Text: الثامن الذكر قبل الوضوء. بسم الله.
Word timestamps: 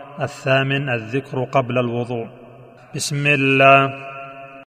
الثامن 0.00 0.88
الذكر 0.88 1.44
قبل 1.44 1.78
الوضوء. 1.78 2.26
بسم 2.94 3.26
الله. 3.26 4.13